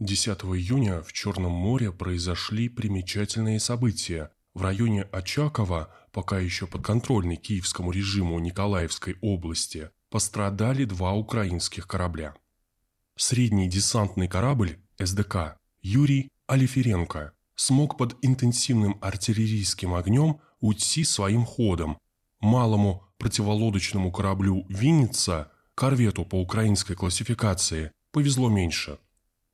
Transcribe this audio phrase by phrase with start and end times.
[0.00, 4.30] 10 июня в Черном море произошли примечательные события.
[4.54, 12.34] В районе Очакова, пока еще подконтрольной киевскому режиму Николаевской области, пострадали два украинских корабля.
[13.16, 21.98] Средний десантный корабль СДК Юрий Алиференко смог под интенсивным артиллерийским огнем уйти своим ходом.
[22.40, 28.98] Малому противолодочному кораблю «Винница», корвету по украинской классификации, повезло меньше–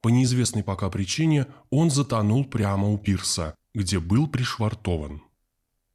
[0.06, 5.20] по неизвестной пока причине он затонул прямо у пирса, где был пришвартован.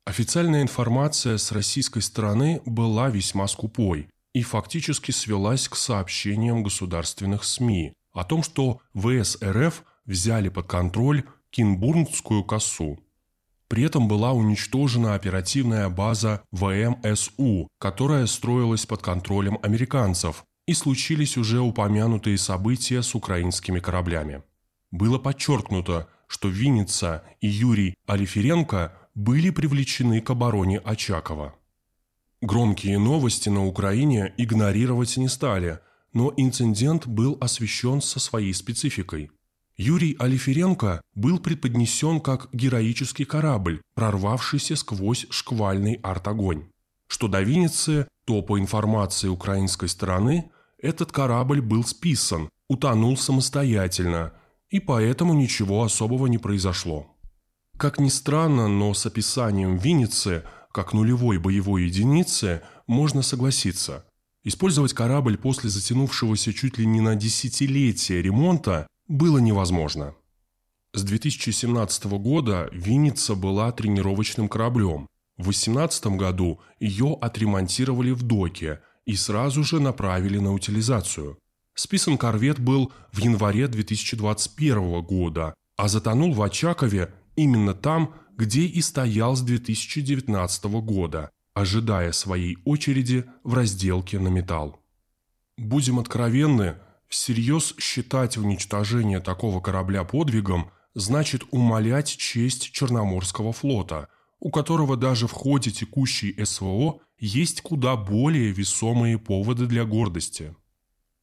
[0.03, 7.93] Официальная информация с российской стороны была весьма скупой и фактически свелась к сообщениям государственных СМИ
[8.11, 12.99] о том, что ВС РФ взяли под контроль Кинбурнскую косу.
[13.69, 21.59] При этом была уничтожена оперативная база ВМСУ, которая строилась под контролем американцев и случились уже
[21.59, 24.43] упомянутые события с украинскими кораблями.
[24.91, 31.55] Было подчеркнуто, что Винница и Юрий Алиференко были привлечены к обороне Очакова.
[32.41, 35.79] Громкие новости на Украине игнорировать не стали,
[36.13, 39.31] но инцидент был освещен со своей спецификой.
[39.77, 46.69] Юрий Алиференко был преподнесен как героический корабль, прорвавшийся сквозь шквальный артогонь.
[47.11, 50.49] Что до Винницы, то по информации украинской стороны–
[50.81, 54.31] этот корабль был списан, утонул самостоятельно,
[54.69, 57.17] и поэтому ничего особого не произошло.
[57.77, 64.05] Как ни странно, но с описанием Винницы, как нулевой боевой единицы, можно согласиться.
[64.45, 70.15] Использовать корабль после затянувшегося чуть ли не на десятилетие ремонта было невозможно.
[70.93, 75.07] С 2017 года Винница была тренировочным кораблем.
[75.41, 81.37] В 2018 году ее отремонтировали в доке– и сразу же направили на утилизацию.
[81.73, 88.81] Списан корвет был в январе 2021 года, а затонул в Очакове именно там, где и
[88.81, 94.79] стоял с 2019 года, ожидая своей очереди в разделке на металл.
[95.57, 96.77] Будем откровенны,
[97.07, 104.09] всерьез считать уничтожение такого корабля подвигом значит умалять честь Черноморского флота,
[104.41, 110.55] у которого даже в ходе текущей СВО есть куда более весомые поводы для гордости.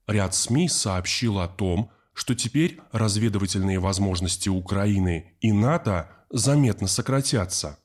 [0.06, 7.78] Ряд СМИ сообщил о том, что теперь разведывательные возможности Украины и НАТО заметно сократятся.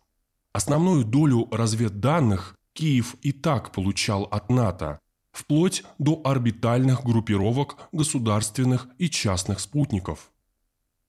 [0.53, 4.99] Основную долю разведданных Киев и так получал от НАТО,
[5.31, 10.31] вплоть до орбитальных группировок государственных и частных спутников.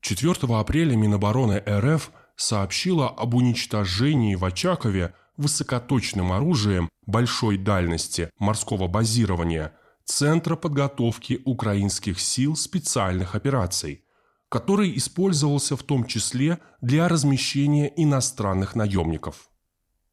[0.01, 9.75] 4 апреля Минобороны РФ сообщила об уничтожении в Очакове высокоточным оружием большой дальности морского базирования
[10.05, 14.05] Центра подготовки украинских сил специальных операций,
[14.51, 19.49] который использовался в том числе для размещения иностранных наемников.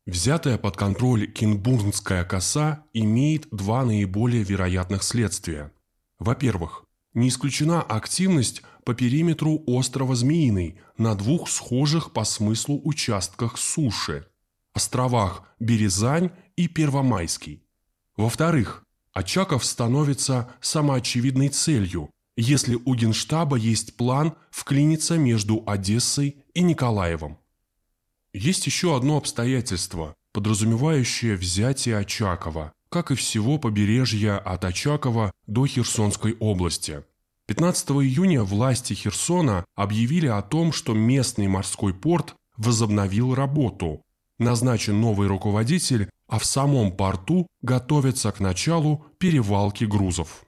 [0.06, 5.72] Взятая под контроль Кинбурнская коса имеет два наиболее вероятных следствия.
[6.18, 14.26] Во-первых, не исключена активность по периметру острова Змеиный на двух схожих по смыслу участках суши–
[14.74, 17.64] островах Березань и Первомайский.
[18.18, 18.84] Во-вторых,
[19.14, 27.38] Очаков становится самоочевидной целью, если у Генштаба есть план вклиниться между Одессой и Николаевым.
[28.34, 36.38] Есть еще одно обстоятельство, подразумевающее взятие Очакова, как и всего побережья от Очакова до Херсонской
[36.40, 37.04] области.
[37.52, 44.04] 15 июня власти Херсона объявили о том, что местный морской порт возобновил работу,
[44.40, 50.46] назначен новый руководитель, а в самом порту готовятся к началу перевалки грузов.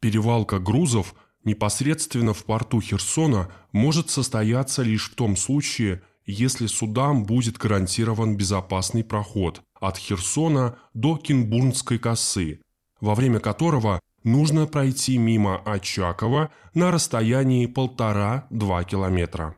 [0.00, 7.58] Перевалка грузов непосредственно в порту Херсона может состояться лишь в том случае, если судам будет
[7.58, 12.62] гарантирован безопасный проход от Херсона до Кинбурнской косы,
[13.02, 19.56] во время которого нужно пройти мимо Очакова на расстоянии полтора-два километра.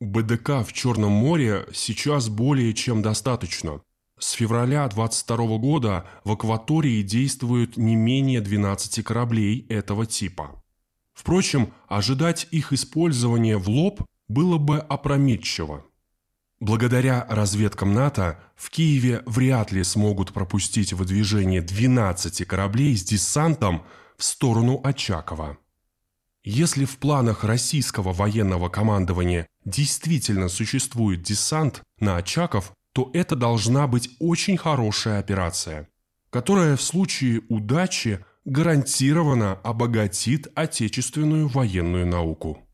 [0.00, 3.82] БДК в Черном море сейчас более чем достаточно.
[4.18, 10.62] С февраля 22 года в акватории действуют не менее 12 кораблей этого типа.
[11.14, 15.84] Впрочем, ожидать их использования в лоб было бы опрометчиво.
[16.60, 23.82] Благодаря разведкам НАТО в Киеве вряд ли смогут пропустить выдвижение 12 кораблей с десантом
[24.18, 25.56] в сторону Очакова.
[26.44, 34.10] Если в планах российского военного командования действительно существует десант на Очаков, то это должна быть
[34.18, 35.88] очень хорошая операция,
[36.28, 42.66] которая в случае удачи гарантированно обогатит отечественную военную науку.